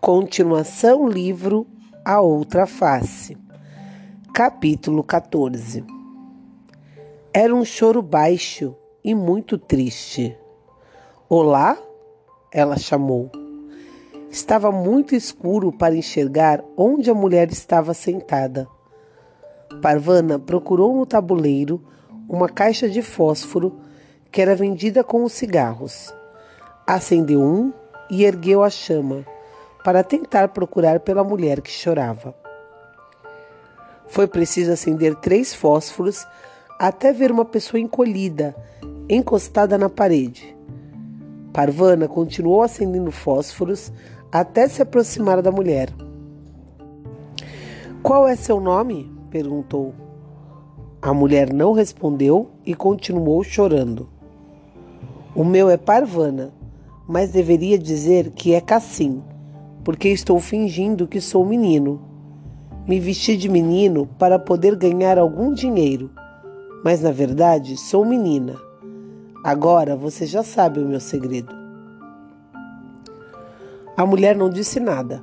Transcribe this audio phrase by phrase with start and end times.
[0.00, 1.66] Continuação livro
[2.04, 3.36] A Outra Face.
[4.34, 5.84] Capítulo 14.
[7.32, 8.74] Era um choro baixo
[9.04, 10.36] e muito triste.
[11.28, 11.78] Olá?
[12.52, 13.30] Ela chamou.
[14.30, 18.66] Estava muito escuro para enxergar onde a mulher estava sentada.
[19.82, 21.82] Parvana procurou no tabuleiro
[22.28, 23.78] uma caixa de fósforo
[24.30, 26.14] que era vendida com os cigarros.
[26.86, 27.72] Acendeu um
[28.10, 29.24] e ergueu a chama
[29.84, 32.34] para tentar procurar pela mulher que chorava.
[34.08, 36.26] Foi preciso acender três fósforos
[36.78, 38.54] até ver uma pessoa encolhida,
[39.08, 40.56] encostada na parede.
[41.52, 43.92] Parvana continuou acendendo fósforos
[44.32, 45.90] até se aproximar da mulher.
[48.02, 49.10] Qual é seu nome?
[49.30, 49.94] perguntou.
[51.02, 54.08] A mulher não respondeu e continuou chorando.
[55.34, 56.52] O meu é Parvana,
[57.10, 59.20] mas deveria dizer que é Cassim,
[59.82, 62.00] porque estou fingindo que sou menino.
[62.86, 66.08] Me vesti de menino para poder ganhar algum dinheiro,
[66.84, 68.54] mas na verdade sou menina.
[69.42, 71.52] Agora você já sabe o meu segredo.
[73.96, 75.20] A mulher não disse nada.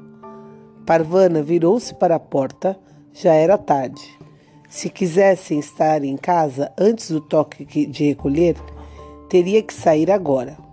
[0.86, 2.78] Parvana virou-se para a porta,
[3.14, 4.20] já era tarde.
[4.68, 8.58] Se quisessem estar em casa antes do toque de recolher,
[9.30, 10.67] teria que sair agora.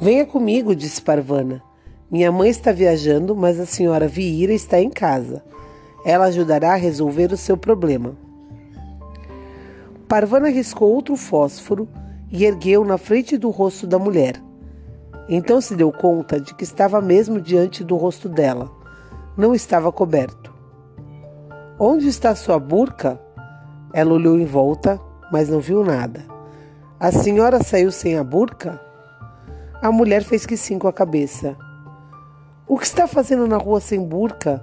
[0.00, 1.62] Venha comigo, disse Parvana.
[2.10, 5.44] Minha mãe está viajando, mas a senhora Vieira está em casa.
[6.06, 8.16] Ela ajudará a resolver o seu problema.
[10.08, 11.86] Parvana riscou outro fósforo
[12.32, 14.42] e ergueu na frente do rosto da mulher.
[15.28, 18.70] Então se deu conta de que estava mesmo diante do rosto dela.
[19.36, 20.50] Não estava coberto.
[21.78, 23.20] Onde está sua burca?
[23.92, 24.98] Ela olhou em volta,
[25.30, 26.24] mas não viu nada.
[26.98, 28.88] A senhora saiu sem a burca?
[29.82, 31.56] A mulher fez que sim com a cabeça.
[32.68, 34.62] O que está fazendo na rua sem burca?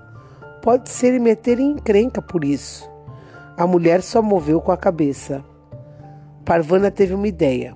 [0.62, 2.88] Pode ser meter em encrenca por isso.
[3.58, 5.44] A mulher só moveu com a cabeça.
[6.46, 7.76] Parvana teve uma ideia.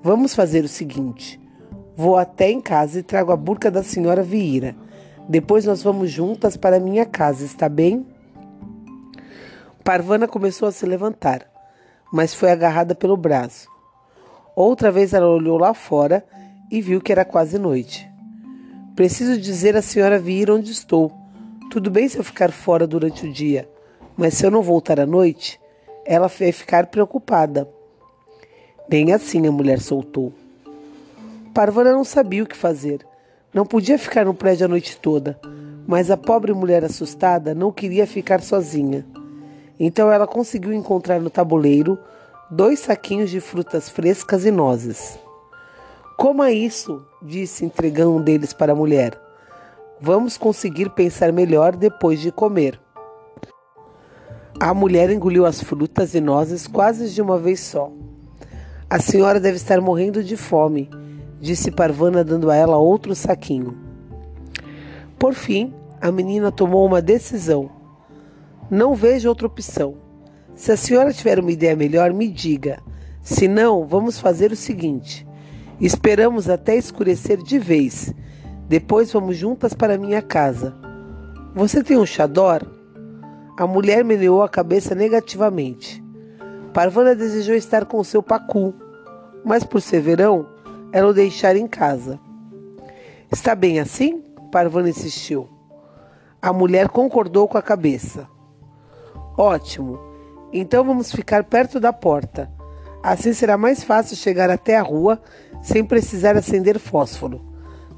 [0.00, 1.40] Vamos fazer o seguinte:
[1.96, 4.76] vou até em casa e trago a burca da senhora Vieira.
[5.28, 8.06] Depois nós vamos juntas para minha casa, está bem?
[9.82, 11.50] Parvana começou a se levantar,
[12.12, 13.68] mas foi agarrada pelo braço.
[14.60, 16.24] Outra vez ela olhou lá fora
[16.68, 18.10] e viu que era quase noite.
[18.96, 21.12] Preciso dizer à senhora vir onde estou.
[21.70, 23.68] Tudo bem se eu ficar fora durante o dia,
[24.16, 25.60] mas se eu não voltar à noite,
[26.04, 27.68] ela vai ficar preocupada.
[28.88, 30.32] Bem assim a mulher soltou.
[31.54, 33.06] Parvana não sabia o que fazer.
[33.54, 35.38] Não podia ficar no prédio a noite toda,
[35.86, 39.06] mas a pobre mulher assustada não queria ficar sozinha.
[39.78, 41.96] Então ela conseguiu encontrar no tabuleiro
[42.50, 45.18] dois saquinhos de frutas frescas e nozes.
[46.16, 49.20] Coma isso, disse, entregando um deles para a mulher.
[50.00, 52.80] Vamos conseguir pensar melhor depois de comer.
[54.58, 57.92] A mulher engoliu as frutas e nozes quase de uma vez só.
[58.88, 60.90] A senhora deve estar morrendo de fome,
[61.40, 63.76] disse Parvana, dando a ela outro saquinho.
[65.18, 67.70] Por fim, a menina tomou uma decisão.
[68.70, 70.07] Não vejo outra opção.
[70.58, 72.82] Se a senhora tiver uma ideia melhor, me diga.
[73.22, 75.24] Se não, vamos fazer o seguinte:
[75.80, 78.12] Esperamos até escurecer de vez.
[78.68, 80.74] Depois vamos juntas para minha casa.
[81.54, 82.66] Você tem um chador?
[83.56, 86.02] A mulher meneou a cabeça negativamente.
[86.74, 88.74] Parvana desejou estar com seu pacu,
[89.44, 90.44] mas por ser verão,
[90.92, 92.18] ela o deixara em casa.
[93.30, 94.24] Está bem assim?
[94.50, 95.48] Parvana insistiu.
[96.42, 98.26] A mulher concordou com a cabeça.
[99.36, 100.07] Ótimo.
[100.52, 102.50] Então vamos ficar perto da porta.
[103.02, 105.20] Assim será mais fácil chegar até a rua
[105.62, 107.40] sem precisar acender fósforo.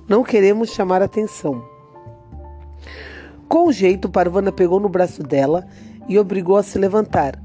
[0.09, 1.65] Não queremos chamar atenção.
[3.49, 5.66] Com jeito, Parvana pegou no braço dela
[6.09, 7.41] e obrigou a se levantar.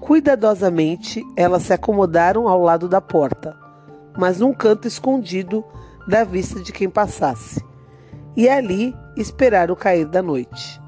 [0.00, 3.56] Cuidadosamente, elas se acomodaram ao lado da porta,
[4.16, 5.64] mas num canto escondido
[6.08, 7.64] da vista de quem passasse.
[8.36, 10.80] E ali esperaram o cair da noite.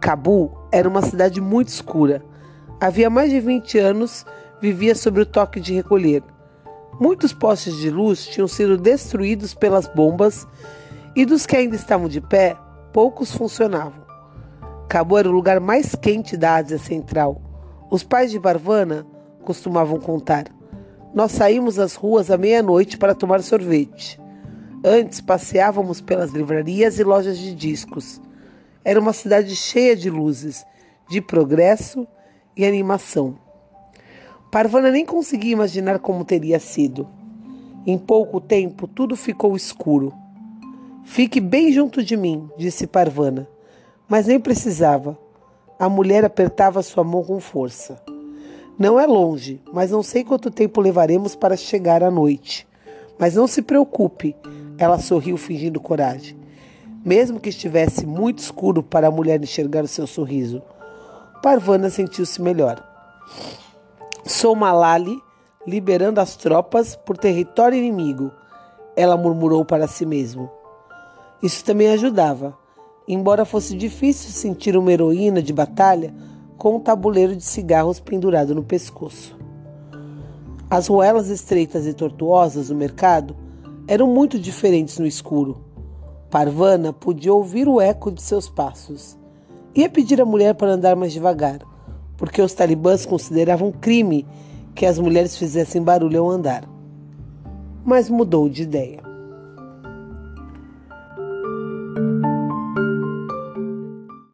[0.00, 2.22] Cabu era uma cidade muito escura.
[2.80, 4.26] Havia mais de 20 anos
[4.60, 6.22] vivia sob o toque de recolher.
[7.00, 10.46] Muitos postes de luz tinham sido destruídos pelas bombas
[11.14, 12.56] e dos que ainda estavam de pé,
[12.92, 14.04] poucos funcionavam.
[14.88, 17.40] Cabo era o lugar mais quente da Ásia Central.
[17.90, 19.06] Os pais de Barvana
[19.44, 20.44] costumavam contar.
[21.14, 24.20] Nós saímos às ruas à meia-noite para tomar sorvete.
[24.84, 28.20] Antes passeávamos pelas livrarias e lojas de discos.
[28.84, 30.64] Era uma cidade cheia de luzes,
[31.08, 32.06] de progresso
[32.56, 33.36] e animação.
[34.50, 37.08] Parvana nem conseguia imaginar como teria sido.
[37.86, 40.12] Em pouco tempo, tudo ficou escuro.
[41.04, 43.48] Fique bem junto de mim, disse Parvana.
[44.08, 45.18] Mas nem precisava.
[45.78, 48.00] A mulher apertava sua mão com força.
[48.78, 52.66] Não é longe, mas não sei quanto tempo levaremos para chegar à noite.
[53.18, 54.34] Mas não se preocupe,
[54.78, 56.36] ela sorriu fingindo coragem.
[57.04, 60.62] Mesmo que estivesse muito escuro para a mulher enxergar o seu sorriso,
[61.44, 62.82] Parvana sentiu-se melhor.
[64.24, 65.22] Sou Malali,
[65.66, 68.32] liberando as tropas por território inimigo,
[68.96, 70.50] ela murmurou para si mesma.
[71.42, 72.56] Isso também ajudava,
[73.06, 76.14] embora fosse difícil sentir uma heroína de batalha
[76.56, 79.36] com um tabuleiro de cigarros pendurado no pescoço.
[80.70, 83.36] As ruelas estreitas e tortuosas do mercado
[83.86, 85.62] eram muito diferentes no escuro.
[86.30, 89.22] Parvana podia ouvir o eco de seus passos.
[89.74, 91.60] Ia pedir à mulher para andar mais devagar,
[92.16, 94.24] porque os talibãs consideravam crime
[94.74, 96.64] que as mulheres fizessem barulho ao andar.
[97.84, 99.03] Mas mudou de ideia.